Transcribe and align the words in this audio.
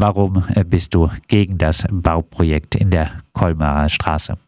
warum 0.00 0.44
äh, 0.54 0.64
bist 0.64 0.94
du 0.94 1.08
gegen 1.28 1.58
das 1.58 1.86
Bauprojekt 1.90 2.74
in 2.74 2.90
der 2.90 3.10
Kolmarer 3.32 3.88
Straße? 3.88 4.38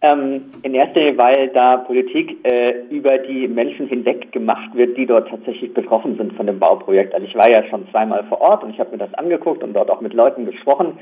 Ähm, 0.00 0.42
in 0.62 0.74
erster 0.74 1.00
Linie, 1.00 1.18
weil 1.18 1.48
da 1.48 1.78
Politik 1.78 2.36
äh, 2.44 2.82
über 2.88 3.18
die 3.18 3.48
Menschen 3.48 3.88
hinweg 3.88 4.30
gemacht 4.30 4.72
wird, 4.74 4.96
die 4.96 5.06
dort 5.06 5.28
tatsächlich 5.28 5.74
betroffen 5.74 6.16
sind 6.16 6.34
von 6.34 6.46
dem 6.46 6.60
Bauprojekt. 6.60 7.12
Also 7.14 7.26
ich 7.26 7.34
war 7.34 7.50
ja 7.50 7.64
schon 7.64 7.88
zweimal 7.90 8.22
vor 8.28 8.40
Ort 8.40 8.62
und 8.62 8.70
ich 8.70 8.78
habe 8.78 8.92
mir 8.92 8.98
das 8.98 9.12
angeguckt 9.14 9.64
und 9.64 9.72
dort 9.72 9.90
auch 9.90 10.00
mit 10.00 10.14
Leuten 10.14 10.46
gesprochen. 10.46 10.92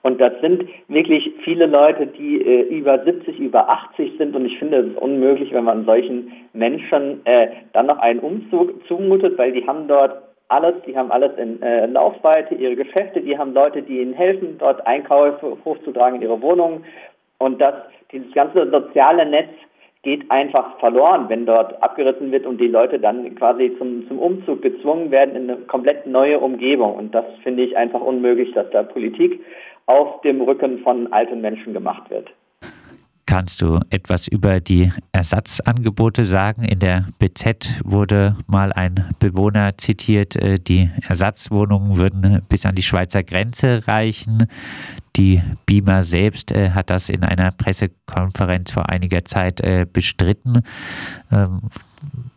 Und 0.00 0.22
das 0.22 0.32
sind 0.40 0.64
wirklich 0.88 1.30
viele 1.44 1.66
Leute, 1.66 2.06
die 2.06 2.40
äh, 2.40 2.62
über 2.62 3.04
70, 3.04 3.38
über 3.38 3.68
80 3.68 4.16
sind. 4.16 4.34
Und 4.34 4.46
ich 4.46 4.58
finde, 4.58 4.78
es 4.78 4.86
ist 4.86 4.98
unmöglich, 5.02 5.52
wenn 5.52 5.64
man 5.64 5.84
solchen 5.84 6.32
Menschen 6.54 7.26
äh, 7.26 7.48
dann 7.74 7.86
noch 7.86 7.98
einen 7.98 8.20
Umzug 8.20 8.86
zumutet, 8.86 9.36
weil 9.36 9.52
die 9.52 9.66
haben 9.66 9.86
dort 9.86 10.22
alles, 10.48 10.74
die 10.86 10.96
haben 10.96 11.10
alles 11.10 11.36
in 11.38 11.60
äh, 11.62 11.86
Laufweite, 11.86 12.54
ihre 12.54 12.76
Geschäfte, 12.76 13.20
die 13.20 13.36
haben 13.36 13.52
Leute, 13.52 13.82
die 13.82 14.00
ihnen 14.00 14.14
helfen, 14.14 14.56
dort 14.58 14.86
Einkäufe 14.86 15.56
hochzutragen 15.64 16.16
in 16.16 16.22
ihre 16.22 16.40
Wohnungen. 16.40 16.84
Und 17.38 17.60
das 17.60 17.74
dieses 18.12 18.32
ganze 18.32 18.70
soziale 18.70 19.26
Netz 19.26 19.50
geht 20.02 20.30
einfach 20.30 20.78
verloren, 20.78 21.28
wenn 21.28 21.46
dort 21.46 21.82
abgerissen 21.82 22.30
wird 22.30 22.46
und 22.46 22.60
die 22.60 22.68
Leute 22.68 23.00
dann 23.00 23.34
quasi 23.34 23.74
zum, 23.76 24.06
zum 24.06 24.20
Umzug 24.20 24.62
gezwungen 24.62 25.10
werden 25.10 25.34
in 25.34 25.50
eine 25.50 25.60
komplett 25.62 26.06
neue 26.06 26.38
Umgebung. 26.38 26.94
Und 26.94 27.12
das 27.12 27.24
finde 27.42 27.64
ich 27.64 27.76
einfach 27.76 28.00
unmöglich, 28.00 28.52
dass 28.52 28.70
da 28.70 28.84
Politik 28.84 29.40
auf 29.86 30.20
dem 30.20 30.40
Rücken 30.40 30.78
von 30.78 31.12
alten 31.12 31.40
Menschen 31.40 31.72
gemacht 31.72 32.08
wird. 32.08 32.30
Kannst 33.26 33.60
du 33.60 33.80
etwas 33.90 34.28
über 34.28 34.60
die 34.60 34.92
Ersatzangebote 35.10 36.24
sagen? 36.24 36.62
In 36.62 36.78
der 36.78 37.08
BZ 37.18 37.82
wurde 37.84 38.36
mal 38.46 38.72
ein 38.72 39.16
Bewohner 39.18 39.76
zitiert, 39.76 40.36
äh, 40.36 40.60
die 40.60 40.90
Ersatzwohnungen 41.08 41.96
würden 41.96 42.42
bis 42.48 42.64
an 42.66 42.76
die 42.76 42.84
Schweizer 42.84 43.24
Grenze 43.24 43.82
reichen. 43.88 44.46
Die 45.16 45.42
BIMA 45.66 46.04
selbst 46.04 46.52
äh, 46.52 46.70
hat 46.70 46.88
das 46.88 47.08
in 47.08 47.24
einer 47.24 47.50
Pressekonferenz 47.50 48.70
vor 48.70 48.90
einiger 48.90 49.24
Zeit 49.24 49.60
äh, 49.60 49.86
bestritten. 49.92 50.62
Ähm, 51.32 51.62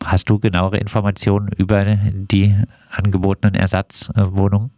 hast 0.03 0.28
du 0.28 0.39
genauere 0.39 0.78
Informationen 0.78 1.50
über 1.50 1.85
die 1.85 2.56
angebotenen 2.89 3.53
Ersatzwohnungen? 3.53 4.72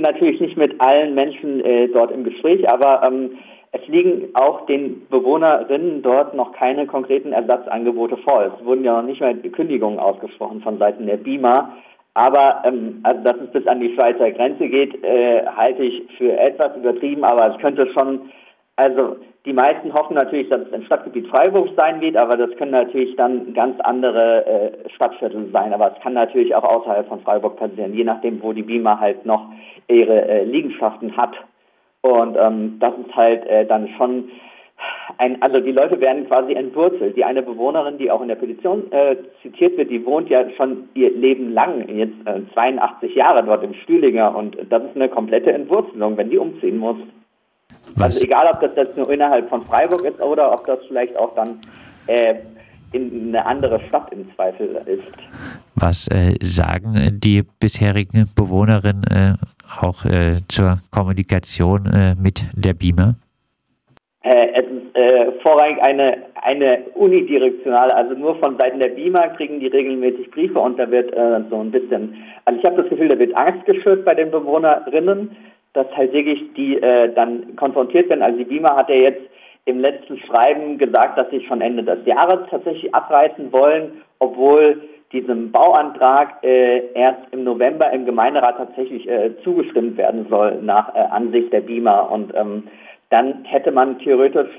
Bin 0.00 0.10
natürlich 0.10 0.40
nicht 0.40 0.56
mit 0.56 0.80
allen 0.80 1.14
Menschen 1.14 1.62
dort 1.92 2.10
im 2.10 2.24
Gespräch, 2.24 2.66
aber 2.66 3.02
ähm, 3.02 3.32
es 3.72 3.86
liegen 3.86 4.34
auch 4.34 4.66
den 4.66 5.06
Bewohnerinnen 5.10 6.02
dort 6.02 6.34
noch 6.34 6.52
keine 6.52 6.86
konkreten 6.86 7.32
Ersatzangebote 7.32 8.16
vor. 8.16 8.42
Es 8.42 8.64
wurden 8.64 8.82
ja 8.82 9.00
noch 9.00 9.06
nicht 9.06 9.20
mal 9.20 9.34
Kündigungen 9.34 10.00
ausgesprochen 10.00 10.60
von 10.62 10.78
Seiten 10.78 11.06
der 11.06 11.18
BIMA. 11.18 11.76
Aber 12.14 12.62
ähm, 12.64 13.00
also 13.04 13.22
dass 13.22 13.36
es 13.36 13.50
bis 13.52 13.66
an 13.68 13.80
die 13.80 13.94
Schweizer 13.94 14.32
Grenze 14.32 14.68
geht, 14.68 15.04
äh, 15.04 15.46
halte 15.46 15.84
ich 15.84 16.02
für 16.18 16.32
etwas 16.32 16.76
übertrieben. 16.76 17.22
Aber 17.22 17.54
es 17.54 17.58
könnte 17.60 17.86
schon, 17.92 18.32
also 18.80 19.16
die 19.44 19.52
meisten 19.52 19.92
hoffen 19.92 20.14
natürlich, 20.14 20.48
dass 20.48 20.62
es 20.62 20.72
im 20.72 20.84
Stadtgebiet 20.84 21.28
Freiburg 21.28 21.68
sein 21.76 22.00
wird, 22.00 22.16
aber 22.16 22.36
das 22.36 22.50
können 22.56 22.72
natürlich 22.72 23.14
dann 23.16 23.52
ganz 23.54 23.78
andere 23.80 24.46
äh, 24.46 24.88
Stadtviertel 24.90 25.50
sein. 25.52 25.72
Aber 25.72 25.94
es 25.94 26.02
kann 26.02 26.14
natürlich 26.14 26.54
auch 26.54 26.64
außerhalb 26.64 27.06
von 27.08 27.20
Freiburg 27.20 27.56
passieren, 27.56 27.94
je 27.94 28.04
nachdem, 28.04 28.42
wo 28.42 28.52
die 28.52 28.62
BIMA 28.62 28.98
halt 28.98 29.24
noch 29.26 29.46
ihre 29.88 30.26
äh, 30.28 30.44
Liegenschaften 30.44 31.16
hat. 31.16 31.34
Und 32.02 32.36
ähm, 32.38 32.78
das 32.80 32.94
ist 33.06 33.14
halt 33.14 33.46
äh, 33.46 33.66
dann 33.66 33.88
schon 33.98 34.30
ein, 35.18 35.42
also 35.42 35.60
die 35.60 35.72
Leute 35.72 36.00
werden 36.00 36.26
quasi 36.26 36.54
entwurzelt. 36.54 37.16
Die 37.16 37.24
eine 37.24 37.42
Bewohnerin, 37.42 37.98
die 37.98 38.10
auch 38.10 38.22
in 38.22 38.28
der 38.28 38.36
Petition 38.36 38.90
äh, 38.92 39.16
zitiert 39.42 39.76
wird, 39.76 39.90
die 39.90 40.04
wohnt 40.06 40.30
ja 40.30 40.48
schon 40.56 40.88
ihr 40.94 41.10
Leben 41.10 41.52
lang, 41.52 41.86
jetzt 41.88 42.16
äh, 42.26 42.40
82 42.54 43.14
Jahre 43.14 43.44
dort 43.44 43.62
im 43.62 43.74
Stühlinger 43.74 44.34
und 44.34 44.56
das 44.70 44.82
ist 44.84 44.96
eine 44.96 45.10
komplette 45.10 45.52
Entwurzelung, 45.52 46.16
wenn 46.16 46.30
die 46.30 46.38
umziehen 46.38 46.78
muss. 46.78 46.96
Was? 47.96 48.16
Also 48.16 48.26
egal, 48.26 48.50
ob 48.52 48.60
das 48.60 48.70
jetzt 48.76 48.96
nur 48.96 49.10
innerhalb 49.10 49.48
von 49.48 49.62
Freiburg 49.62 50.04
ist 50.04 50.20
oder 50.20 50.52
ob 50.52 50.66
das 50.66 50.78
vielleicht 50.88 51.16
auch 51.16 51.34
dann 51.34 51.60
äh, 52.06 52.34
in 52.92 53.28
eine 53.28 53.46
andere 53.46 53.80
Stadt 53.88 54.12
im 54.12 54.26
Zweifel 54.34 54.80
ist. 54.86 55.02
Was 55.76 56.08
äh, 56.08 56.34
sagen 56.40 57.20
die 57.22 57.44
bisherigen 57.60 58.28
Bewohnerinnen 58.34 59.04
äh, 59.04 59.34
auch 59.80 60.04
äh, 60.04 60.38
zur 60.48 60.78
Kommunikation 60.90 61.86
äh, 61.86 62.14
mit 62.20 62.44
der 62.52 62.74
BIMA? 62.74 63.14
Äh, 64.22 64.48
es 64.54 64.64
ist 64.66 65.42
vorrangig 65.42 65.80
eine, 65.80 66.18
eine 66.42 66.80
unidirektionale, 66.94 67.94
also 67.94 68.14
nur 68.14 68.36
von 68.40 68.58
Seiten 68.58 68.80
der 68.80 68.88
BIMA 68.88 69.28
kriegen 69.28 69.60
die 69.60 69.68
regelmäßig 69.68 70.30
Briefe 70.32 70.58
und 70.58 70.78
da 70.78 70.90
wird 70.90 71.14
so 71.48 71.60
ein 71.60 71.70
bisschen, 71.70 72.16
also 72.44 72.58
ich 72.58 72.66
habe 72.66 72.82
das 72.82 72.90
Gefühl, 72.90 73.08
da 73.08 73.18
wird 73.18 73.34
Angst 73.34 73.64
geschürt 73.64 74.04
bei 74.04 74.14
den 74.14 74.30
Bewohnerinnen, 74.30 75.30
dass 75.72 75.86
halt 75.96 76.12
die 76.12 76.76
äh, 76.76 77.12
dann 77.14 77.56
konfrontiert 77.56 78.08
werden. 78.08 78.22
Also 78.22 78.38
die 78.38 78.44
BIMA 78.44 78.76
hat 78.76 78.88
ja 78.88 78.96
jetzt 78.96 79.22
im 79.66 79.80
letzten 79.80 80.18
Schreiben 80.18 80.78
gesagt, 80.78 81.16
dass 81.18 81.30
sie 81.30 81.44
schon 81.46 81.60
Ende 81.60 81.82
des 81.82 82.04
Jahres 82.06 82.40
tatsächlich 82.50 82.94
abreißen 82.94 83.52
wollen, 83.52 84.02
obwohl 84.18 84.80
diesem 85.12 85.50
Bauantrag 85.50 86.42
äh, 86.42 86.92
erst 86.94 87.20
im 87.32 87.44
November 87.44 87.90
im 87.92 88.04
Gemeinderat 88.04 88.56
tatsächlich 88.56 89.08
äh, 89.08 89.32
zugestimmt 89.42 89.96
werden 89.96 90.26
soll 90.28 90.60
nach 90.62 90.94
äh, 90.94 90.98
Ansicht 90.98 91.52
der 91.52 91.60
BIMA. 91.60 92.00
Und 92.00 92.32
ähm, 92.34 92.64
dann 93.10 93.44
hätte 93.44 93.70
man 93.70 93.98
theoretisch, 93.98 94.50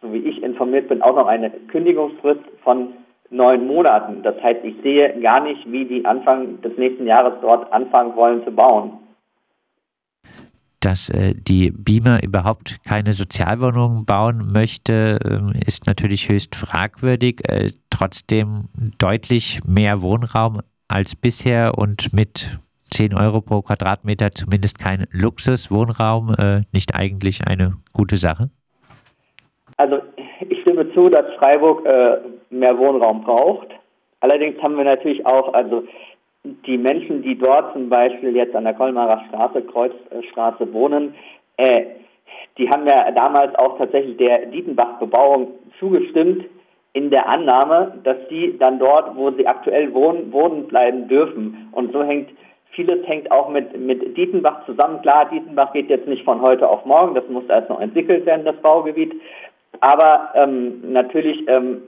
so 0.00 0.12
wie 0.12 0.18
ich 0.18 0.42
informiert 0.42 0.88
bin, 0.88 1.02
auch 1.02 1.16
noch 1.16 1.26
eine 1.26 1.50
Kündigungsfrist 1.50 2.40
von 2.62 2.92
neun 3.30 3.66
Monaten. 3.66 4.22
Das 4.22 4.40
heißt, 4.42 4.64
ich 4.64 4.76
sehe 4.82 5.20
gar 5.20 5.40
nicht, 5.40 5.70
wie 5.70 5.84
die 5.84 6.04
Anfang 6.04 6.60
des 6.62 6.76
nächsten 6.78 7.06
Jahres 7.06 7.34
dort 7.42 7.72
anfangen 7.72 8.16
wollen 8.16 8.44
zu 8.44 8.52
bauen 8.52 8.98
dass 10.88 11.10
äh, 11.10 11.34
die 11.36 11.70
BIMA 11.70 12.20
überhaupt 12.20 12.78
keine 12.88 13.12
Sozialwohnungen 13.12 14.06
bauen 14.06 14.50
möchte, 14.54 15.18
äh, 15.22 15.66
ist 15.66 15.86
natürlich 15.86 16.30
höchst 16.30 16.56
fragwürdig. 16.56 17.42
Äh, 17.46 17.72
trotzdem 17.90 18.68
deutlich 18.96 19.60
mehr 19.66 20.00
Wohnraum 20.00 20.62
als 20.88 21.14
bisher 21.14 21.76
und 21.76 22.14
mit 22.14 22.58
10 22.90 23.14
Euro 23.14 23.42
pro 23.42 23.60
Quadratmeter 23.60 24.30
zumindest 24.30 24.78
kein 24.78 25.04
Luxuswohnraum, 25.10 26.34
äh, 26.38 26.62
nicht 26.72 26.94
eigentlich 26.94 27.46
eine 27.46 27.74
gute 27.92 28.16
Sache? 28.16 28.48
Also 29.76 29.98
ich 30.48 30.62
stimme 30.62 30.90
zu, 30.94 31.10
dass 31.10 31.26
Freiburg 31.38 31.84
mehr 32.50 32.78
Wohnraum 32.78 33.22
braucht. 33.24 33.68
Allerdings 34.20 34.60
haben 34.62 34.76
wir 34.78 34.84
natürlich 34.84 35.24
auch, 35.26 35.52
also 35.52 35.84
die 36.44 36.78
Menschen, 36.78 37.22
die 37.22 37.36
dort 37.36 37.72
zum 37.72 37.88
Beispiel 37.88 38.34
jetzt 38.34 38.54
an 38.54 38.64
der 38.64 38.74
Kolmarer 38.74 39.22
Straße, 39.28 39.62
Kreuzstraße 39.62 40.72
wohnen, 40.72 41.14
äh, 41.56 41.84
die 42.58 42.68
haben 42.68 42.86
ja 42.86 43.10
damals 43.12 43.54
auch 43.56 43.78
tatsächlich 43.78 44.16
der 44.16 44.46
Dietenbach-Bebauung 44.46 45.52
zugestimmt, 45.78 46.44
in 46.92 47.10
der 47.10 47.28
Annahme, 47.28 47.98
dass 48.02 48.16
die 48.28 48.58
dann 48.58 48.78
dort, 48.78 49.14
wo 49.14 49.30
sie 49.30 49.46
aktuell 49.46 49.92
wohnen, 49.94 50.32
wohnen 50.32 50.66
bleiben 50.66 51.06
dürfen. 51.06 51.68
Und 51.72 51.92
so 51.92 52.02
hängt 52.02 52.30
vieles 52.70 53.06
hängt 53.06 53.30
auch 53.30 53.48
mit, 53.50 53.78
mit 53.78 54.16
Dietenbach 54.16 54.64
zusammen. 54.66 55.02
Klar, 55.02 55.28
Dietenbach 55.30 55.72
geht 55.72 55.90
jetzt 55.90 56.08
nicht 56.08 56.24
von 56.24 56.40
heute 56.40 56.68
auf 56.68 56.84
morgen, 56.84 57.14
das 57.14 57.28
muss 57.28 57.44
erst 57.48 57.68
noch 57.68 57.80
entwickelt 57.80 58.26
werden, 58.26 58.44
das 58.44 58.56
Baugebiet. 58.56 59.14
Aber 59.80 60.30
ähm, 60.34 60.92
natürlich 60.92 61.46
ähm, 61.48 61.82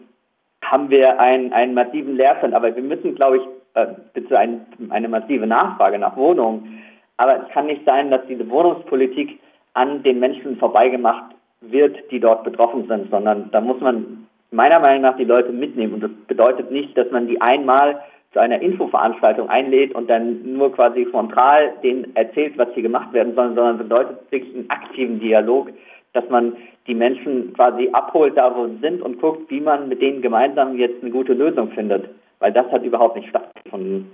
haben 0.62 0.90
wir 0.90 1.18
einen, 1.18 1.52
einen 1.52 1.74
massiven 1.74 2.16
Leerstand. 2.16 2.54
Aber 2.54 2.74
wir 2.74 2.82
müssen, 2.82 3.14
glaube 3.14 3.38
ich, 3.38 3.42
äh, 3.74 3.86
bitte 4.14 4.38
ein, 4.38 4.66
eine 4.90 5.08
massive 5.08 5.46
Nachfrage 5.46 5.98
nach 5.98 6.16
Wohnungen. 6.16 6.82
Aber 7.16 7.42
es 7.42 7.52
kann 7.52 7.66
nicht 7.66 7.84
sein, 7.84 8.10
dass 8.10 8.26
diese 8.26 8.48
Wohnungspolitik 8.48 9.38
an 9.74 10.02
den 10.02 10.20
Menschen 10.20 10.56
vorbeigemacht 10.56 11.34
wird, 11.60 11.96
die 12.10 12.20
dort 12.20 12.44
betroffen 12.44 12.86
sind, 12.88 13.10
sondern 13.10 13.50
da 13.50 13.60
muss 13.60 13.80
man 13.80 14.26
meiner 14.50 14.80
Meinung 14.80 15.02
nach 15.02 15.16
die 15.16 15.24
Leute 15.24 15.52
mitnehmen. 15.52 15.94
Und 15.94 16.02
das 16.02 16.10
bedeutet 16.26 16.70
nicht, 16.70 16.96
dass 16.96 17.10
man 17.10 17.26
die 17.26 17.40
einmal 17.40 18.00
zu 18.32 18.38
einer 18.38 18.60
Infoveranstaltung 18.62 19.48
einlädt 19.48 19.94
und 19.94 20.08
dann 20.08 20.56
nur 20.56 20.72
quasi 20.72 21.04
frontal 21.06 21.72
denen 21.82 22.14
erzählt, 22.14 22.56
was 22.56 22.68
hier 22.74 22.84
gemacht 22.84 23.12
werden 23.12 23.34
soll, 23.34 23.54
sondern 23.54 23.78
bedeutet 23.78 24.18
wirklich 24.30 24.54
einen 24.54 24.70
aktiven 24.70 25.20
Dialog, 25.20 25.70
dass 26.12 26.28
man 26.28 26.56
die 26.86 26.94
Menschen 26.94 27.52
quasi 27.54 27.88
abholt, 27.92 28.36
da 28.36 28.54
wo 28.54 28.66
sie 28.66 28.78
sind 28.80 29.02
und 29.02 29.20
guckt, 29.20 29.50
wie 29.50 29.60
man 29.60 29.88
mit 29.88 30.02
denen 30.02 30.22
gemeinsam 30.22 30.76
jetzt 30.76 31.02
eine 31.02 31.10
gute 31.10 31.34
Lösung 31.34 31.70
findet 31.72 32.10
weil 32.40 32.52
das 32.52 32.70
hat 32.72 32.82
überhaupt 32.82 33.16
nicht 33.16 33.28
stattgefunden. 33.28 34.10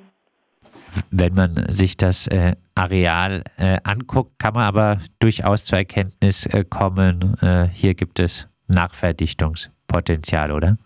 Wenn 1.10 1.34
man 1.34 1.64
sich 1.68 1.96
das 1.96 2.26
äh, 2.26 2.56
Areal 2.74 3.42
äh, 3.58 3.78
anguckt, 3.84 4.38
kann 4.38 4.54
man 4.54 4.64
aber 4.64 4.98
durchaus 5.20 5.64
zur 5.64 5.78
Erkenntnis 5.78 6.46
äh, 6.52 6.64
kommen, 6.64 7.36
äh, 7.40 7.66
hier 7.72 7.94
gibt 7.94 8.18
es 8.18 8.48
Nachverdichtungspotenzial, 8.68 10.50
oder? 10.50 10.76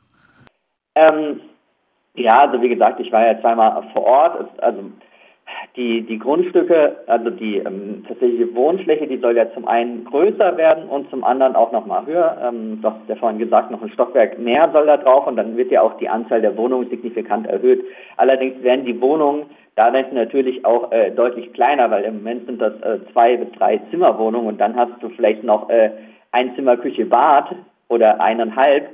Ähm, 0.94 1.40
ja, 2.14 2.40
also 2.40 2.60
wie 2.60 2.68
gesagt, 2.68 3.00
ich 3.00 3.10
war 3.10 3.26
ja 3.26 3.40
zweimal 3.40 3.82
vor 3.94 4.04
Ort. 4.04 4.62
Also 4.62 4.90
die, 5.80 6.02
die 6.02 6.18
Grundstücke, 6.18 6.98
also 7.06 7.30
die 7.30 7.56
ähm, 7.56 8.04
tatsächliche 8.06 8.54
Wohnfläche, 8.54 9.06
die 9.06 9.16
soll 9.16 9.34
ja 9.34 9.50
zum 9.54 9.66
einen 9.66 10.04
größer 10.04 10.58
werden 10.58 10.84
und 10.90 11.08
zum 11.08 11.24
anderen 11.24 11.56
auch 11.56 11.72
nochmal 11.72 12.04
höher. 12.04 12.36
Ähm, 12.44 12.80
du 12.82 12.90
hast 12.90 13.08
ja 13.08 13.16
vorhin 13.16 13.38
gesagt, 13.38 13.70
noch 13.70 13.80
ein 13.80 13.88
Stockwerk 13.88 14.38
mehr 14.38 14.68
soll 14.74 14.84
da 14.84 14.98
drauf 14.98 15.26
und 15.26 15.36
dann 15.36 15.56
wird 15.56 15.70
ja 15.70 15.80
auch 15.80 15.96
die 15.96 16.10
Anzahl 16.10 16.42
der 16.42 16.54
Wohnungen 16.58 16.90
signifikant 16.90 17.46
erhöht. 17.46 17.82
Allerdings 18.18 18.62
werden 18.62 18.84
die 18.84 19.00
Wohnungen 19.00 19.46
dadurch 19.74 20.12
natürlich 20.12 20.66
auch 20.66 20.92
äh, 20.92 21.12
deutlich 21.12 21.50
kleiner, 21.54 21.90
weil 21.90 22.04
im 22.04 22.18
Moment 22.18 22.44
sind 22.44 22.60
das 22.60 22.74
äh, 22.82 22.98
zwei 23.14 23.38
bis 23.38 23.50
drei 23.52 23.80
Zimmerwohnungen 23.90 24.48
und 24.48 24.60
dann 24.60 24.76
hast 24.76 24.92
du 25.00 25.08
vielleicht 25.08 25.44
noch 25.44 25.70
äh, 25.70 25.92
ein 26.32 26.54
Zimmer, 26.56 26.76
Küche, 26.76 27.06
Bad 27.06 27.54
oder 27.88 28.20
eineinhalb. 28.20 28.90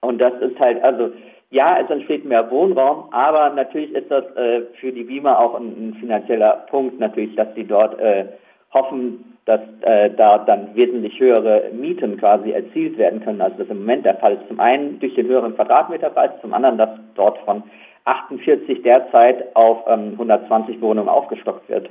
Und 0.00 0.22
das 0.22 0.32
ist 0.40 0.58
halt, 0.58 0.82
also 0.82 1.12
ja, 1.54 1.78
es 1.80 1.88
entsteht 1.88 2.24
mehr 2.24 2.50
Wohnraum, 2.50 3.04
aber 3.12 3.50
natürlich 3.50 3.92
ist 3.94 4.10
das 4.10 4.24
äh, 4.36 4.62
für 4.80 4.90
die 4.90 5.04
Beamer 5.04 5.38
auch 5.38 5.54
ein, 5.54 5.68
ein, 5.68 5.94
finanzieller 6.00 6.66
Punkt, 6.68 6.98
natürlich, 6.98 7.36
dass 7.36 7.54
sie 7.54 7.62
dort 7.62 7.96
äh, 8.00 8.24
hoffen, 8.72 9.36
dass 9.44 9.60
äh, 9.82 10.10
da 10.10 10.38
dann 10.38 10.74
wesentlich 10.74 11.20
höhere 11.20 11.70
Mieten 11.72 12.16
quasi 12.18 12.50
erzielt 12.50 12.98
werden 12.98 13.20
können, 13.22 13.40
als 13.40 13.56
das 13.56 13.68
im 13.68 13.78
Moment 13.78 14.04
der 14.04 14.16
Fall 14.16 14.32
ist. 14.32 14.48
Zum 14.48 14.58
einen 14.58 14.98
durch 14.98 15.14
den 15.14 15.28
höheren 15.28 15.54
Quadratmeterpreis, 15.54 16.32
zum 16.40 16.54
anderen, 16.54 16.76
dass 16.76 16.90
dort 17.14 17.38
von 17.44 17.62
48 18.04 18.82
derzeit 18.82 19.54
auf 19.54 19.84
ähm, 19.86 20.12
120 20.12 20.80
Wohnungen 20.80 21.08
aufgestockt 21.08 21.68
wird. 21.68 21.88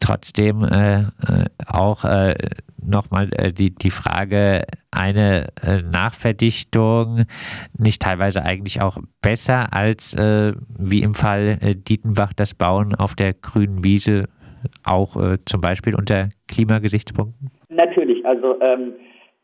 Trotzdem 0.00 0.64
äh, 0.64 1.02
äh 1.02 1.04
auch 1.72 2.04
äh, 2.04 2.34
nochmal 2.86 3.28
äh, 3.36 3.52
die, 3.52 3.74
die 3.74 3.90
Frage, 3.90 4.62
eine 4.90 5.48
äh, 5.62 5.82
Nachverdichtung 5.82 7.24
nicht 7.78 8.02
teilweise 8.02 8.44
eigentlich 8.44 8.82
auch 8.82 8.98
besser 9.22 9.72
als 9.72 10.14
äh, 10.14 10.52
wie 10.78 11.02
im 11.02 11.14
Fall 11.14 11.58
äh, 11.62 11.74
Dietenbach 11.74 12.32
das 12.34 12.54
Bauen 12.54 12.94
auf 12.94 13.14
der 13.14 13.32
grünen 13.32 13.82
Wiese, 13.82 14.28
auch 14.84 15.16
äh, 15.16 15.38
zum 15.44 15.60
Beispiel 15.60 15.94
unter 15.94 16.28
Klimagesichtspunkten? 16.48 17.50
Natürlich, 17.70 18.24
also 18.26 18.60
ähm, 18.60 18.92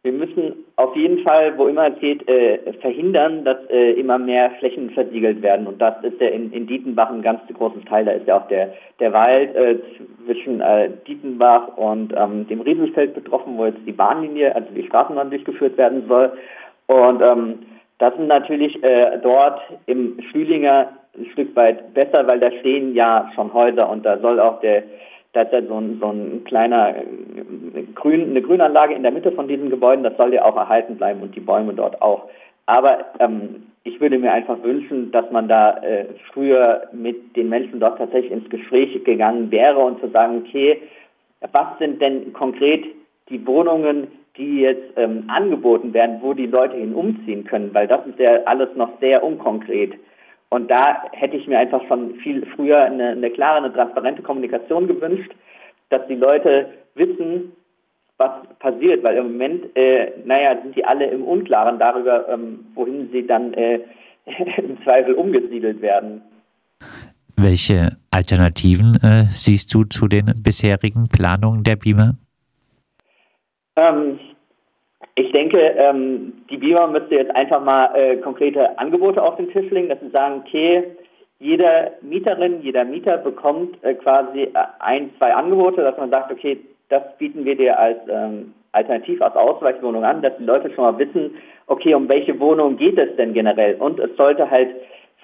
wir 0.05 0.13
müssen 0.13 0.53
auf 0.77 0.95
jeden 0.95 1.25
Fall, 1.25 1.57
wo 1.59 1.67
immer 1.67 1.93
es 1.93 1.99
geht, 1.99 2.29
äh, 2.29 2.73
verhindern, 2.81 3.45
dass 3.45 3.59
immer 3.97 4.19
mehr 4.19 4.53
Flächen 4.59 4.91
versiegelt 4.91 5.43
werden. 5.43 5.67
Und 5.67 5.83
das 5.83 5.95
ist 6.05 6.21
ja 6.21 6.29
in, 6.29 6.53
in 6.53 6.67
Dietenbach 6.67 7.11
ein 7.11 7.21
ganz 7.21 7.41
großes 7.53 7.85
Teil. 7.87 8.05
Da 8.05 8.13
ist 8.13 8.27
ja 8.27 8.39
auch 8.39 8.49
der, 8.49 8.73
der 9.01 9.13
Wald 9.13 9.51
zwischen 10.29 10.61
äh, 10.61 10.91
Dietenbach 11.07 11.77
und 11.77 12.13
ähm, 12.15 12.47
dem 12.49 12.61
Riesenfeld 12.61 13.15
betroffen, 13.15 13.57
wo 13.57 13.65
jetzt 13.65 13.81
die 13.87 13.93
Bahnlinie, 13.93 14.55
also 14.55 14.69
die 14.75 14.87
Straßenbahn 14.87 15.31
durchgeführt 15.31 15.79
werden 15.79 16.05
soll. 16.07 16.33
Und 16.87 17.23
ähm, 17.23 17.61
das 17.99 18.15
sind 18.15 18.29
natürlich 18.29 18.83
äh, 18.85 19.19
dort 19.23 19.61
im 19.87 20.21
Stühlinger 20.29 20.89
ein 21.17 21.27
Stück 21.33 21.57
weit 21.57 21.95
besser, 21.95 22.27
weil 22.27 22.41
da 22.41 22.53
stehen 22.61 22.95
ja 22.95 23.31
schon 23.35 23.53
Häuser 23.55 23.89
und 23.89 24.05
da 24.05 24.19
soll 24.19 24.39
auch 24.39 24.61
der 24.61 24.85
da 25.33 25.43
ist 25.43 25.53
ja 25.53 25.63
so 25.63 25.79
ein, 25.79 25.99
so 26.01 26.09
ein 26.09 26.45
kleiner 26.45 26.97
äh, 26.97 27.83
Grün, 27.95 28.31
eine 28.31 28.43
Grünanlage 28.43 28.95
in 28.95 29.03
der 29.03 29.13
Mitte 29.13 29.33
von 29.33 29.47
diesen 29.47 29.71
Gebäuden, 29.71 30.03
das 30.03 30.17
soll 30.17 30.33
ja 30.33 30.45
auch 30.45 30.57
erhalten 30.57 30.97
bleiben 30.97 31.21
und 31.21 31.35
die 31.37 31.41
Bäume 31.41 31.75
dort 31.75 32.01
auch. 32.01 32.29
Aber 32.69 33.07
ähm, 33.19 33.63
ich 33.85 33.99
würde 33.99 34.19
mir 34.19 34.31
einfach 34.31 34.63
wünschen, 34.63 35.11
dass 35.11 35.31
man 35.31 35.49
da 35.49 35.79
äh, 35.79 36.05
früher 36.31 36.83
mit 36.93 37.35
den 37.35 37.49
Menschen 37.49 37.81
dort 37.81 37.97
tatsächlich 37.97 38.31
ins 38.31 38.51
Gespräch 38.51 39.03
gegangen 39.05 39.51
wäre 39.51 39.79
und 39.79 40.01
zu 40.01 40.11
sagen, 40.11 40.43
okay, 40.45 40.83
was 41.51 41.79
sind 41.79 42.03
denn 42.03 42.35
konkret 42.35 42.85
die 43.31 43.47
Wohnungen, 43.47 44.09
die 44.37 44.61
jetzt 44.61 44.93
ähm, 44.97 45.25
angeboten 45.29 45.95
werden, 45.95 46.19
wo 46.21 46.35
die 46.35 46.45
Leute 46.45 46.77
hin 46.77 46.95
umziehen 46.95 47.45
können, 47.45 47.73
weil 47.73 47.87
das 47.87 48.07
ist 48.07 48.19
ja 48.19 48.43
alles 48.45 48.69
noch 48.77 48.91
sehr 49.01 49.25
unkonkret. 49.25 49.95
Und 50.51 50.71
da 50.71 51.05
hätte 51.13 51.39
ich 51.39 51.47
mir 51.47 51.59
einfach 51.59 51.83
schon 51.89 52.17
viel 52.17 52.45
früher 52.55 52.83
eine, 52.83 53.13
eine 53.13 53.31
klare, 53.31 53.65
eine 53.65 53.73
transparente 53.73 54.21
Kommunikation 54.21 54.87
gewünscht, 54.87 55.33
dass 55.89 56.07
die 56.07 56.17
Leute 56.17 56.69
wissen, 56.95 57.53
was 58.19 58.31
passiert, 58.59 59.03
weil 59.03 59.17
im 59.17 59.33
Moment, 59.33 59.77
äh, 59.77 60.13
naja, 60.25 60.61
sind 60.61 60.77
die 60.77 60.85
alle 60.85 61.07
im 61.07 61.25
Unklaren 61.25 61.79
darüber, 61.79 62.29
ähm, 62.29 62.67
wohin 62.75 63.09
sie 63.13 63.27
dann 63.27 63.55
äh, 63.55 63.81
im 64.59 64.83
Zweifel 64.83 65.15
umgesiedelt 65.15 65.81
werden. 65.81 66.23
Welche 67.37 67.97
Alternativen 68.11 68.97
äh, 69.03 69.27
siehst 69.33 69.73
du 69.73 69.85
zu 69.85 70.09
den 70.09 70.27
bisherigen 70.43 71.09
Planungen 71.09 71.63
der 71.63 71.77
BIMA? 71.77 72.15
Ähm, 73.77 74.19
ich 75.15 75.31
denke, 75.31 75.59
ähm, 75.59 76.33
die 76.51 76.57
BIMA 76.57 76.89
müsste 76.89 77.15
jetzt 77.15 77.35
einfach 77.37 77.63
mal 77.63 77.95
äh, 77.95 78.17
konkrete 78.17 78.77
Angebote 78.79 79.23
auf 79.23 79.37
den 79.37 79.51
Tisch 79.51 79.71
legen, 79.71 79.89
dass 79.89 80.01
sie 80.01 80.11
sagen, 80.11 80.43
okay, 80.45 80.83
jede 81.41 81.93
Mieterin, 82.03 82.63
jeder 82.63 82.85
Mieter 82.85 83.19
bekommt 83.19 83.83
äh, 83.85 83.95
quasi 83.95 84.43
äh, 84.43 84.51
ein, 84.81 85.11
zwei 85.19 85.35
Angebote, 85.35 85.83
dass 85.83 85.97
man 85.97 86.11
sagt, 86.11 86.33
okay, 86.33 86.59
das 86.89 87.03
bieten 87.19 87.45
wir 87.45 87.57
dir 87.57 87.79
als 87.79 87.99
ähm, 88.09 88.55
Alternativ 88.73 89.23
als 89.23 89.35
Ausweichwohnung 89.35 90.05
an, 90.05 90.23
dass 90.23 90.37
die 90.37 90.45
Leute 90.45 90.71
schon 90.73 90.85
mal 90.85 90.99
wissen, 90.99 91.35
okay, 91.67 91.95
um 91.95 92.09
welche 92.09 92.39
Wohnung 92.39 92.77
geht 92.77 92.99
es 92.99 93.15
denn 93.17 93.33
generell? 93.33 93.77
Und 93.77 93.99
es 93.99 94.15
sollte 94.17 94.51
halt 94.51 94.69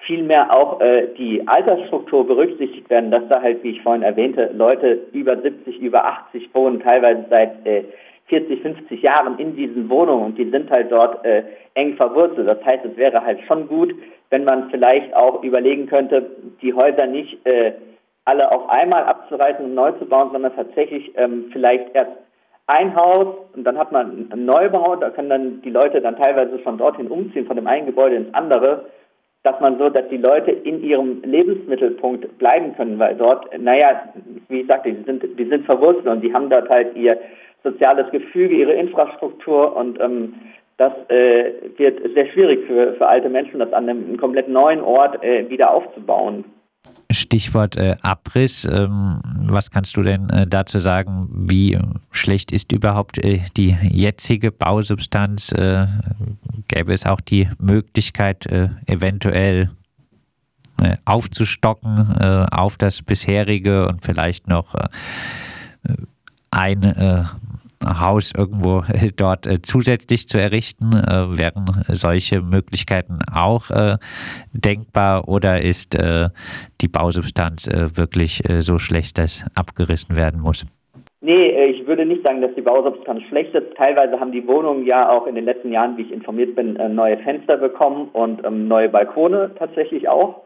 vielmehr 0.05 0.53
auch 0.53 0.81
äh, 0.81 1.07
die 1.17 1.47
Altersstruktur 1.47 2.25
berücksichtigt 2.25 2.89
werden, 2.89 3.11
dass 3.11 3.27
da 3.27 3.41
halt, 3.41 3.63
wie 3.63 3.71
ich 3.71 3.81
vorhin 3.81 4.03
erwähnte, 4.03 4.51
Leute 4.53 4.99
über 5.11 5.37
70, 5.37 5.79
über 5.79 6.05
80 6.05 6.53
wohnen, 6.53 6.79
teilweise 6.79 7.25
seit 7.29 7.65
äh, 7.65 7.83
40, 8.27 8.61
50 8.61 9.01
Jahren 9.03 9.37
in 9.37 9.55
diesen 9.55 9.89
Wohnungen 9.89 10.25
und 10.25 10.37
die 10.37 10.49
sind 10.49 10.69
halt 10.71 10.91
dort 10.91 11.23
äh, 11.25 11.43
eng 11.75 11.95
verwurzelt. 11.95 12.47
Das 12.47 12.63
heißt, 12.65 12.83
es 12.85 12.97
wäre 12.97 13.23
halt 13.23 13.39
schon 13.47 13.67
gut, 13.67 13.93
wenn 14.29 14.43
man 14.43 14.69
vielleicht 14.69 15.13
auch 15.15 15.43
überlegen 15.43 15.87
könnte, 15.87 16.29
die 16.61 16.73
Häuser 16.73 17.05
nicht 17.05 17.45
äh, 17.45 17.73
alle 18.25 18.51
auf 18.51 18.69
einmal 18.69 19.03
abzureißen 19.03 19.63
und 19.63 19.75
neu 19.75 19.91
zu 19.93 20.05
bauen, 20.05 20.29
sondern 20.31 20.55
tatsächlich 20.55 21.11
ähm, 21.15 21.45
vielleicht 21.51 21.93
erst 21.93 22.11
ein 22.67 22.95
Haus 22.95 23.27
und 23.55 23.63
dann 23.63 23.77
hat 23.77 23.91
man 23.91 24.27
einen 24.31 24.45
Neubau, 24.45 24.95
da 24.95 25.11
können 25.11 25.29
dann 25.29 25.61
die 25.61 25.69
Leute 25.69 26.01
dann 26.01 26.17
teilweise 26.17 26.59
schon 26.63 26.79
dorthin 26.79 27.07
umziehen, 27.07 27.45
von 27.45 27.55
dem 27.55 27.67
einen 27.67 27.85
Gebäude 27.85 28.15
ins 28.15 28.33
andere, 28.33 28.85
dass 29.43 29.59
man 29.59 29.77
so, 29.77 29.89
dass 29.89 30.07
die 30.09 30.17
Leute 30.17 30.51
in 30.51 30.83
ihrem 30.83 31.21
Lebensmittelpunkt 31.21 32.39
bleiben 32.39 32.75
können, 32.75 32.97
weil 32.97 33.15
dort, 33.15 33.55
naja, 33.59 34.09
wie 34.49 34.61
ich 34.61 34.67
sagte, 34.67 34.91
die 34.91 35.03
sind, 35.03 35.23
die 35.37 35.45
sind 35.45 35.65
verwurzelt 35.65 36.07
und 36.07 36.21
die 36.21 36.33
haben 36.33 36.49
dort 36.49 36.67
halt 36.67 36.95
ihr 36.95 37.19
soziales 37.63 38.09
Gefüge, 38.09 38.55
ihre 38.55 38.73
Infrastruktur 38.73 39.75
und 39.75 39.99
ähm, 39.99 40.33
das 40.77 40.93
äh, 41.09 41.53
wird 41.77 41.99
sehr 42.13 42.27
schwierig 42.27 42.65
für, 42.67 42.93
für 42.95 43.07
alte 43.07 43.29
Menschen, 43.29 43.59
das 43.59 43.71
an 43.71 43.89
einem 43.89 44.17
komplett 44.17 44.49
neuen 44.49 44.81
Ort 44.81 45.23
äh, 45.23 45.49
wieder 45.49 45.71
aufzubauen. 45.71 46.43
Stichwort 47.11 47.77
äh, 47.77 47.95
Abriss. 48.01 48.65
Ähm, 48.65 49.21
was 49.47 49.71
kannst 49.71 49.95
du 49.95 50.03
denn 50.03 50.29
äh, 50.29 50.47
dazu 50.47 50.79
sagen? 50.79 51.29
Wie 51.31 51.77
schlecht 52.11 52.51
ist 52.51 52.71
überhaupt 52.71 53.23
äh, 53.23 53.39
die 53.55 53.75
jetzige 53.89 54.51
Bausubstanz? 54.51 55.51
Äh, 55.53 55.85
gäbe 56.67 56.93
es 56.93 57.05
auch 57.05 57.21
die 57.21 57.47
Möglichkeit, 57.59 58.45
äh, 58.47 58.69
eventuell 58.87 59.69
äh, 60.81 60.97
aufzustocken 61.05 62.47
auf 62.51 62.75
das 62.77 63.01
bisherige 63.01 63.87
und 63.87 64.03
vielleicht 64.03 64.49
noch 64.49 64.75
ein 66.51 67.27
Haus 67.85 68.33
irgendwo 68.35 68.83
dort 69.15 69.47
äh, 69.47 69.61
zusätzlich 69.61 70.27
zu 70.27 70.37
errichten? 70.37 70.93
Äh, 70.93 71.37
wären 71.37 71.65
solche 71.87 72.41
Möglichkeiten 72.41 73.19
auch 73.33 73.69
äh, 73.71 73.97
denkbar 74.53 75.27
oder 75.27 75.61
ist 75.61 75.95
äh, 75.95 76.29
die 76.81 76.87
Bausubstanz 76.87 77.67
äh, 77.67 77.95
wirklich 77.95 78.49
äh, 78.49 78.61
so 78.61 78.77
schlecht, 78.79 79.17
dass 79.17 79.45
abgerissen 79.55 80.15
werden 80.15 80.41
muss? 80.41 80.65
Nee, 81.21 81.65
ich 81.65 81.87
würde 81.87 82.05
nicht 82.05 82.23
sagen, 82.23 82.41
dass 82.41 82.53
die 82.53 82.61
Bausubstanz 82.61 83.23
schlecht 83.23 83.55
ist. 83.55 83.75
Teilweise 83.75 84.19
haben 84.19 84.31
die 84.31 84.47
Wohnungen 84.47 84.85
ja 84.85 85.09
auch 85.09 85.25
in 85.25 85.33
den 85.33 85.45
letzten 85.45 85.71
Jahren, 85.71 85.97
wie 85.97 86.03
ich 86.03 86.11
informiert 86.11 86.55
bin, 86.55 86.77
neue 86.93 87.17
Fenster 87.17 87.57
bekommen 87.57 88.09
und 88.13 88.45
ähm, 88.45 88.67
neue 88.67 88.89
Balkone 88.89 89.51
tatsächlich 89.57 90.07
auch. 90.07 90.45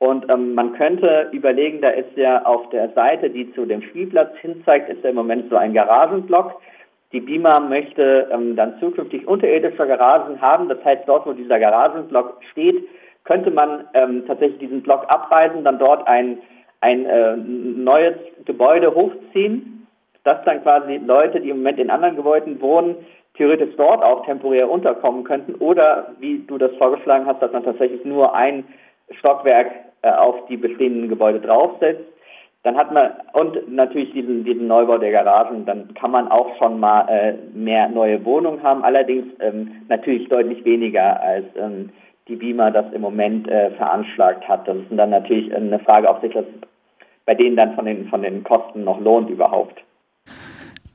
Und 0.00 0.30
ähm, 0.30 0.54
man 0.54 0.72
könnte 0.72 1.28
überlegen, 1.30 1.82
da 1.82 1.90
ist 1.90 2.16
ja 2.16 2.42
auf 2.46 2.70
der 2.70 2.88
Seite, 2.94 3.28
die 3.28 3.52
zu 3.52 3.66
dem 3.66 3.82
Spielplatz 3.82 4.34
hinzeigt, 4.40 4.88
ist 4.88 5.04
ja 5.04 5.10
im 5.10 5.16
Moment 5.16 5.50
so 5.50 5.56
ein 5.56 5.74
Garagenblock. 5.74 6.58
Die 7.12 7.20
BIMA 7.20 7.60
möchte 7.60 8.28
ähm, 8.30 8.54
dann 8.54 8.78
zukünftig 8.78 9.26
unterirdische 9.26 9.86
Garagen 9.86 10.40
haben. 10.40 10.68
Das 10.68 10.84
heißt, 10.84 11.02
dort, 11.06 11.26
wo 11.26 11.32
dieser 11.32 11.58
Garagenblock 11.58 12.40
steht, 12.52 12.86
könnte 13.24 13.50
man 13.50 13.84
ähm, 13.94 14.24
tatsächlich 14.26 14.60
diesen 14.60 14.82
Block 14.82 15.04
abreißen, 15.08 15.64
dann 15.64 15.78
dort 15.78 16.06
ein, 16.06 16.38
ein 16.80 17.06
äh, 17.06 17.36
neues 17.36 18.14
Gebäude 18.44 18.94
hochziehen, 18.94 19.86
dass 20.22 20.42
dann 20.44 20.62
quasi 20.62 21.00
Leute, 21.04 21.40
die 21.40 21.50
im 21.50 21.58
Moment 21.58 21.78
in 21.78 21.90
anderen 21.90 22.16
Gebäuden 22.16 22.60
wohnen, 22.60 22.96
theoretisch 23.34 23.74
dort 23.76 24.04
auch 24.04 24.24
temporär 24.24 24.70
unterkommen 24.70 25.24
könnten. 25.24 25.54
Oder, 25.56 26.12
wie 26.20 26.38
du 26.46 26.58
das 26.58 26.74
vorgeschlagen 26.76 27.26
hast, 27.26 27.42
dass 27.42 27.52
man 27.52 27.64
tatsächlich 27.64 28.04
nur 28.04 28.34
ein 28.34 28.64
Stockwerk 29.18 29.68
äh, 30.02 30.10
auf 30.10 30.46
die 30.46 30.56
bestehenden 30.56 31.08
Gebäude 31.08 31.40
draufsetzt 31.40 32.04
dann 32.62 32.76
hat 32.76 32.92
man, 32.92 33.12
und 33.32 33.72
natürlich 33.72 34.12
diesen, 34.12 34.44
diesen 34.44 34.66
Neubau 34.66 34.98
der 34.98 35.12
Garagen, 35.12 35.64
dann 35.64 35.94
kann 35.94 36.10
man 36.10 36.28
auch 36.28 36.56
schon 36.58 36.78
mal 36.78 37.08
äh, 37.08 37.34
mehr 37.54 37.88
neue 37.88 38.22
Wohnungen 38.24 38.62
haben, 38.62 38.84
allerdings 38.84 39.26
ähm, 39.40 39.82
natürlich 39.88 40.28
deutlich 40.28 40.64
weniger 40.64 41.20
als 41.22 41.46
ähm, 41.56 41.90
die 42.28 42.36
BIMA 42.36 42.70
das 42.70 42.92
im 42.92 43.00
Moment 43.00 43.48
äh, 43.48 43.70
veranschlagt 43.72 44.46
hat. 44.46 44.68
Das 44.68 44.76
ist 44.76 44.86
dann 44.90 45.10
natürlich 45.10 45.54
eine 45.54 45.78
Frage, 45.80 46.08
ob 46.08 46.20
sich 46.20 46.32
das 46.32 46.44
bei 47.24 47.34
denen 47.34 47.56
dann 47.56 47.74
von 47.74 47.84
den, 47.84 48.08
von 48.08 48.22
den 48.22 48.44
Kosten 48.44 48.84
noch 48.84 49.00
lohnt 49.00 49.30
überhaupt. 49.30 49.82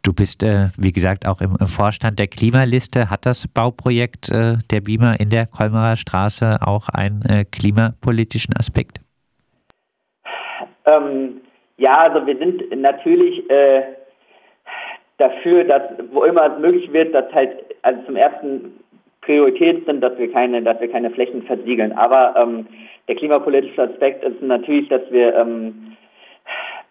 Du 0.03 0.13
bist, 0.13 0.43
äh, 0.43 0.67
wie 0.77 0.91
gesagt, 0.91 1.27
auch 1.27 1.41
im, 1.41 1.57
Vorstand 1.65 2.19
der 2.19 2.27
Klimaliste. 2.27 3.09
Hat 3.09 3.25
das 3.25 3.47
Bauprojekt 3.47 4.29
äh, 4.29 4.57
der 4.69 4.81
BIMA 4.81 5.15
in 5.15 5.29
der 5.29 5.47
Kolmerer 5.47 5.95
Straße 5.95 6.59
auch 6.61 6.89
einen 6.89 7.23
äh, 7.23 7.43
klimapolitischen 7.43 8.55
Aspekt? 8.55 8.99
Ähm, 10.85 11.41
ja, 11.77 11.97
also 11.99 12.25
wir 12.25 12.37
sind 12.37 12.75
natürlich 12.81 13.49
äh, 13.49 13.83
dafür, 15.17 15.63
dass 15.63 15.83
wo 16.11 16.23
immer 16.23 16.53
es 16.53 16.59
möglich 16.59 16.91
wird, 16.93 17.13
dass 17.13 17.31
halt 17.33 17.51
also 17.81 18.01
zum 18.03 18.15
ersten 18.15 18.79
Priorität 19.21 19.85
sind, 19.85 20.01
dass 20.01 20.17
wir 20.17 20.31
keine, 20.31 20.61
dass 20.61 20.79
wir 20.79 20.89
keine 20.89 21.09
Flächen 21.11 21.43
versiegeln. 21.43 21.91
Aber 21.93 22.35
ähm, 22.37 22.67
der 23.07 23.15
klimapolitische 23.15 23.83
Aspekt 23.83 24.23
ist 24.23 24.41
natürlich, 24.41 24.87
dass 24.89 25.01
wir 25.11 25.35
ähm, 25.35 25.95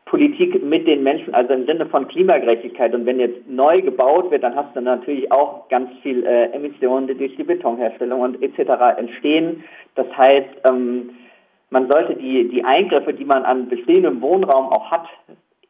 Politik 0.06 0.62
mit 0.62 0.86
den 0.86 1.02
Menschen, 1.02 1.34
also 1.34 1.54
im 1.54 1.66
Sinne 1.66 1.86
von 1.86 2.06
Klimagerechtigkeit. 2.08 2.94
Und 2.94 3.06
wenn 3.06 3.18
jetzt 3.18 3.48
neu 3.48 3.82
gebaut 3.82 4.30
wird, 4.30 4.42
dann 4.42 4.54
hast 4.54 4.76
du 4.76 4.80
natürlich 4.80 5.30
auch 5.32 5.68
ganz 5.68 5.90
viel 6.02 6.24
äh, 6.24 6.52
Emissionen, 6.52 7.06
die 7.06 7.14
durch 7.14 7.34
die 7.36 7.44
Betonherstellung 7.44 8.20
und 8.20 8.42
etc. 8.42 8.98
entstehen. 8.98 9.64
Das 9.94 10.06
heißt, 10.16 10.50
ähm, 10.64 11.10
man 11.74 11.88
sollte 11.88 12.14
die, 12.14 12.48
die 12.48 12.64
Eingriffe, 12.64 13.12
die 13.12 13.24
man 13.24 13.44
an 13.44 13.68
bestehendem 13.68 14.22
Wohnraum 14.22 14.68
auch 14.68 14.92
hat, 14.92 15.06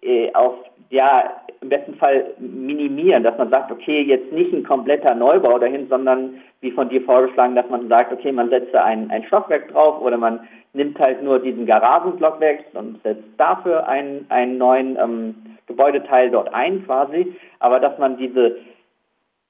äh, 0.02 0.30
auf 0.34 0.54
ja 0.90 1.30
im 1.62 1.70
besten 1.70 1.94
Fall 1.94 2.26
minimieren, 2.38 3.22
dass 3.22 3.38
man 3.38 3.48
sagt, 3.48 3.72
okay, 3.72 4.02
jetzt 4.02 4.30
nicht 4.30 4.52
ein 4.52 4.64
kompletter 4.64 5.14
Neubau 5.14 5.58
dahin, 5.58 5.88
sondern 5.88 6.42
wie 6.60 6.70
von 6.72 6.90
dir 6.90 7.00
vorgeschlagen, 7.00 7.54
dass 7.54 7.68
man 7.70 7.88
sagt, 7.88 8.12
okay, 8.12 8.32
man 8.32 8.50
setzt 8.50 8.74
ein, 8.74 9.10
ein 9.10 9.24
Stockwerk 9.24 9.72
drauf 9.72 10.02
oder 10.02 10.18
man 10.18 10.40
nimmt 10.74 10.98
halt 10.98 11.22
nur 11.22 11.38
diesen 11.38 11.64
Garagenblock 11.64 12.38
weg 12.38 12.66
und 12.74 13.02
setzt 13.02 13.24
dafür 13.38 13.88
einen, 13.88 14.26
einen 14.28 14.58
neuen 14.58 14.98
ähm, 14.98 15.34
Gebäudeteil 15.66 16.30
dort 16.30 16.52
ein 16.52 16.84
quasi, 16.84 17.34
aber 17.60 17.80
dass 17.80 17.98
man 17.98 18.18
diese 18.18 18.58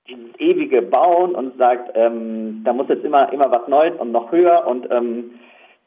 dieses 0.06 0.38
ewige 0.38 0.82
Bauen 0.82 1.34
und 1.34 1.56
sagt, 1.56 1.90
ähm, 1.94 2.60
da 2.62 2.74
muss 2.74 2.88
jetzt 2.88 3.04
immer 3.04 3.32
immer 3.32 3.50
was 3.50 3.66
Neues 3.68 3.94
und 3.98 4.12
noch 4.12 4.30
höher 4.30 4.66
und 4.68 4.86
ähm, 4.90 5.30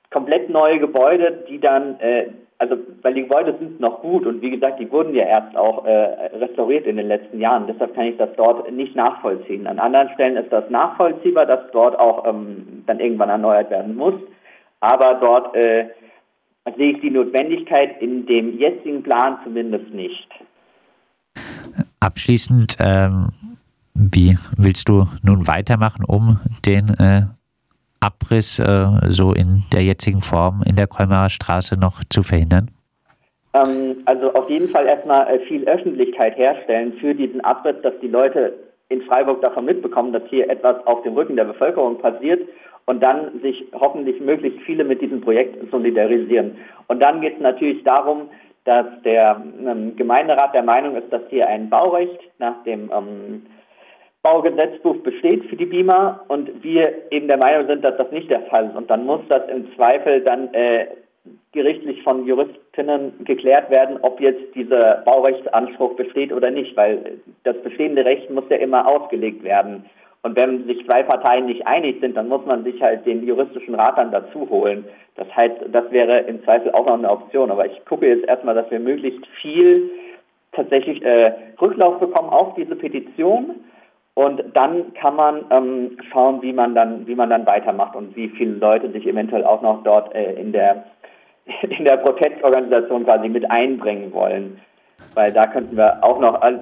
komplett 0.10 0.50
neue 0.50 0.80
Gebäude, 0.80 1.46
die 1.50 1.60
dann 1.60 2.00
äh, 2.00 2.28
also 2.60 2.78
weil 3.02 3.14
die 3.14 3.22
Gebäude 3.22 3.56
sind 3.60 3.80
noch 3.80 4.02
gut 4.02 4.26
und 4.26 4.42
wie 4.42 4.50
gesagt, 4.50 4.80
die 4.80 4.92
wurden 4.92 5.14
ja 5.14 5.26
erst 5.26 5.56
auch 5.56 5.86
äh, 5.86 5.92
restauriert 6.38 6.86
in 6.88 6.98
den 6.98 7.08
letzten 7.08 7.40
Jahren. 7.40 7.68
Deshalb 7.68 7.94
kann 7.94 8.06
ich 8.06 8.18
das 8.18 8.30
dort 8.36 8.72
nicht 8.72 8.96
nachvollziehen. 8.96 9.68
An 9.68 9.80
anderen 9.80 10.10
Stellen 10.16 10.38
ist 10.38 10.52
das 10.52 10.70
nachvollziehbar, 10.70 11.46
dass 11.46 11.60
dort 11.72 12.00
auch 12.00 12.26
ähm, 12.26 12.84
dann 12.88 13.00
irgendwann 13.00 13.30
erneuert 13.30 13.70
werden 13.70 13.96
muss. 13.96 14.16
Aber 14.80 15.16
dort 15.16 15.56
äh, 15.56 15.86
sehe 16.76 16.94
ich 16.94 17.02
die 17.02 17.12
Notwendigkeit 17.12 18.02
in 18.02 18.26
dem 18.26 18.58
jetzigen 18.58 19.04
Plan 19.04 19.38
zumindest 19.44 19.94
nicht. 19.94 20.28
Abschließend, 22.00 22.78
ähm, 22.80 23.30
wie 23.94 24.36
willst 24.58 24.90
du 24.90 25.06
nun 25.24 25.48
weitermachen, 25.48 26.06
um 26.06 26.40
den 26.66 26.90
äh, 26.90 27.24
Abriss 28.00 28.60
äh, 28.60 28.88
so 29.08 29.34
in 29.34 29.64
der 29.74 29.84
jetzigen 29.84 30.22
Form 30.22 30.64
in 30.66 30.76
der 30.76 30.88
Kolmarer 30.88 31.30
Straße 31.30 31.80
noch 31.80 32.04
zu 32.10 32.24
verhindern? 32.24 32.72
Ähm, 33.54 33.98
also 34.06 34.34
auf 34.34 34.50
jeden 34.50 34.70
Fall 34.70 34.86
erstmal 34.86 35.28
äh, 35.28 35.40
viel 35.48 35.68
Öffentlichkeit 35.68 36.38
herstellen 36.38 36.94
für 37.00 37.16
diesen 37.16 37.42
Abriss, 37.42 37.76
dass 37.82 37.94
die 38.02 38.08
Leute 38.08 38.54
in 38.90 39.02
Freiburg 39.04 39.42
davon 39.42 39.66
mitbekommen, 39.66 40.14
dass 40.14 40.24
hier 40.30 40.50
etwas 40.50 40.86
auf 40.86 41.04
dem 41.04 41.14
Rücken 41.14 41.36
der 41.36 41.46
Bevölkerung 41.46 41.98
passiert 41.98 42.48
und 42.86 43.02
dann 43.02 43.42
sich 43.42 43.66
hoffentlich 43.74 44.20
möglichst 44.22 44.62
viele 44.62 44.84
mit 44.84 45.02
diesem 45.02 45.22
Projekt 45.22 45.70
solidarisieren. 45.72 46.58
Und 46.88 47.02
dann 47.02 47.20
geht 47.22 47.36
es 47.36 47.42
natürlich 47.42 47.84
darum, 47.84 48.30
dass 48.64 48.86
der 49.04 49.42
ähm, 49.66 49.96
Gemeinderat 49.96 50.54
der 50.54 50.64
Meinung 50.64 50.96
ist, 50.96 51.12
dass 51.12 51.22
hier 51.30 51.48
ein 51.48 51.70
Baurecht 51.70 52.20
nach 52.40 52.64
dem 52.64 52.90
ähm, 52.94 53.46
Baugesetzbuch 54.24 54.98
besteht 54.98 55.46
für 55.46 55.56
die 55.56 55.66
BIMA 55.66 56.26
und 56.28 56.64
wir 56.64 57.12
eben 57.12 57.28
der 57.28 57.38
Meinung 57.38 57.68
sind, 57.68 57.84
dass 57.84 57.98
das 57.98 58.12
nicht 58.12 58.30
der 58.30 58.42
Fall 58.42 58.68
ist. 58.68 58.76
Und 58.76 58.90
dann 58.90 59.06
muss 59.06 59.22
das 59.30 59.48
im 59.50 59.74
Zweifel 59.76 60.22
dann 60.22 60.54
äh, 60.54 60.88
gerichtlich 61.54 62.04
von 62.04 62.26
Juristinnen 62.26 63.24
geklärt 63.24 63.70
werden, 63.70 63.98
ob 64.02 64.20
jetzt 64.20 64.54
dieser 64.56 65.02
Baurechtsanspruch 65.06 65.96
besteht 65.96 66.32
oder 66.32 66.52
nicht, 66.52 66.76
weil 66.76 67.20
das 67.44 67.58
bestehende 67.64 68.06
Recht 68.06 68.30
muss 68.30 68.44
ja 68.50 68.58
immer 68.58 68.88
ausgelegt 68.88 69.44
werden. 69.44 69.86
Und 70.24 70.36
wenn 70.36 70.66
sich 70.66 70.84
zwei 70.86 71.04
Parteien 71.04 71.46
nicht 71.46 71.66
einig 71.66 72.02
sind, 72.02 72.18
dann 72.18 72.28
muss 72.28 72.46
man 72.46 72.64
sich 72.64 72.82
halt 72.82 73.06
den 73.06 73.26
juristischen 73.26 73.76
Rat 73.76 73.98
dann 73.98 74.12
dazu 74.12 74.50
holen. 74.50 74.86
Das 75.16 75.34
heißt, 75.36 75.56
das 75.72 75.90
wäre 75.92 76.20
im 76.22 76.44
Zweifel 76.44 76.72
auch 76.72 76.86
noch 76.86 76.98
eine 76.98 77.10
Option. 77.10 77.50
Aber 77.50 77.66
ich 77.66 77.86
gucke 77.86 78.08
jetzt 78.08 78.28
erstmal, 78.28 78.56
dass 78.56 78.70
wir 78.70 78.80
möglichst 78.80 79.26
viel 79.42 79.90
tatsächlich 80.52 81.02
äh, 81.04 81.34
Rücklauf 81.62 82.00
bekommen 82.00 82.30
auf 82.30 82.56
diese 82.56 82.76
Petition 82.76 83.56
und 84.18 84.42
dann 84.56 84.96
kann 84.96 85.16
man 85.16 85.46
ähm, 85.52 85.96
schauen, 86.12 86.42
wie 86.42 86.52
man 86.52 86.74
dann, 86.74 87.06
wie 87.06 87.14
man 87.14 87.30
dann 87.30 87.46
weitermacht 87.46 87.96
und 87.96 88.16
wie 88.16 88.30
viele 88.30 88.56
Leute 88.56 88.90
sich 88.90 89.06
eventuell 89.06 89.44
auch 89.46 89.62
noch 89.62 89.84
dort 89.84 90.12
äh, 90.16 90.34
in 90.34 90.54
der 90.54 90.86
in 91.62 91.86
der 91.86 91.98
Protestorganisation 91.98 93.06
quasi 93.06 93.30
mit 93.30 93.50
einbringen 93.52 94.12
wollen. 94.12 94.60
Weil 95.14 95.32
da 95.32 95.46
könnten 95.46 95.78
wir 95.78 96.04
auch 96.04 96.20
noch 96.20 96.42
also, 96.42 96.62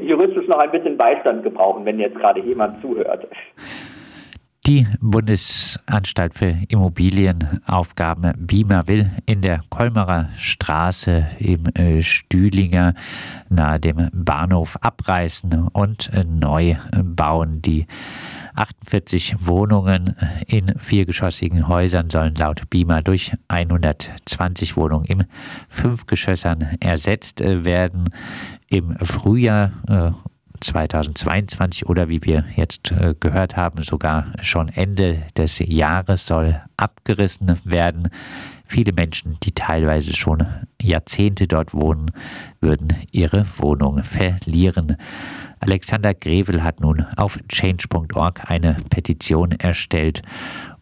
juristisch 0.00 0.48
noch 0.48 0.56
ein 0.56 0.70
bisschen 0.70 0.96
Beistand 0.96 1.42
gebrauchen, 1.42 1.84
wenn 1.84 2.00
jetzt 2.00 2.16
gerade 2.16 2.40
jemand 2.40 2.80
zuhört. 2.80 3.28
Die 4.70 4.86
Bundesanstalt 5.00 6.34
für 6.34 6.54
Immobilienaufgaben 6.68 8.34
BIMA 8.46 8.86
will 8.86 9.10
in 9.26 9.42
der 9.42 9.62
Kolmerer 9.68 10.28
Straße 10.36 11.26
im 11.40 11.66
äh, 11.74 12.02
Stühlinger 12.02 12.94
nahe 13.48 13.80
dem 13.80 14.10
Bahnhof 14.12 14.76
abreißen 14.80 15.66
und 15.72 16.12
äh, 16.12 16.22
neu 16.22 16.76
bauen. 17.02 17.60
Die 17.62 17.88
48 18.54 19.44
Wohnungen 19.44 20.14
in 20.46 20.78
viergeschossigen 20.78 21.66
Häusern 21.66 22.08
sollen 22.08 22.36
laut 22.36 22.70
BIMA 22.70 23.00
durch 23.00 23.32
120 23.48 24.76
Wohnungen 24.76 25.06
im 25.06 25.24
Fünfgeschossern 25.68 26.76
ersetzt 26.78 27.40
äh, 27.40 27.64
werden. 27.64 28.10
Im 28.68 28.94
Frühjahr 28.98 29.72
2022 30.60 31.86
oder 31.86 32.08
wie 32.08 32.22
wir 32.22 32.44
jetzt 32.56 32.92
äh, 32.92 33.14
gehört 33.18 33.56
haben, 33.56 33.82
sogar 33.82 34.26
schon 34.42 34.68
Ende 34.68 35.22
des 35.36 35.58
Jahres 35.58 36.26
soll 36.26 36.60
abgerissen 36.76 37.58
werden. 37.64 38.10
Viele 38.70 38.92
Menschen, 38.92 39.36
die 39.42 39.50
teilweise 39.50 40.14
schon 40.14 40.46
Jahrzehnte 40.80 41.48
dort 41.48 41.74
wohnen, 41.74 42.12
würden 42.60 42.94
ihre 43.10 43.44
Wohnung 43.58 44.04
verlieren. 44.04 44.96
Alexander 45.58 46.14
Grevel 46.14 46.62
hat 46.62 46.78
nun 46.78 47.04
auf 47.16 47.40
change.org 47.48 48.48
eine 48.48 48.76
Petition 48.88 49.50
erstellt, 49.50 50.22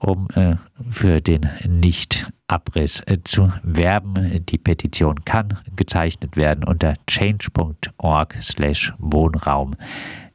um 0.01 0.29
äh, 0.35 0.57
für 0.91 1.23
den 1.23 1.49
Nichtabriss 1.67 3.01
äh, 3.07 3.25
zu 3.25 3.51
werben. 3.63 4.45
Die 4.45 4.59
Petition 4.59 5.25
kann 5.25 5.57
gezeichnet 5.75 6.37
werden 6.37 6.65
unter 6.65 6.93
change.org 7.07 8.35
slash 8.43 8.93
Wohnraum 8.99 9.77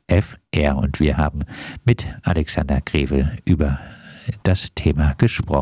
FR 0.07 0.75
und 0.75 0.99
wir 0.99 1.17
haben 1.17 1.41
mit 1.85 2.07
Alexander 2.23 2.81
Grevel 2.81 3.37
über 3.45 3.77
das 4.41 4.73
Thema 4.73 5.13
gesprochen. 5.19 5.61